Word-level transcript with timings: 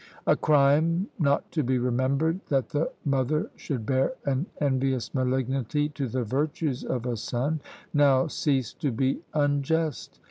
A 0.25 0.35
crime 0.35 1.05
not 1.19 1.51
to 1.51 1.61
be 1.61 1.77
remembered, 1.77 2.39
that 2.47 2.69
the 2.69 2.91
mother 3.05 3.51
should 3.55 3.85
bear 3.85 4.13
an 4.25 4.47
envious 4.59 5.13
malignity 5.13 5.89
to 5.89 6.07
the 6.07 6.23
virtues 6.23 6.83
of 6.83 7.05
a 7.05 7.15
son! 7.15 7.59
Now 7.93 8.25
cease 8.25 8.73
to 8.73 8.91
be 8.91 9.19
unjust! 9.35 10.19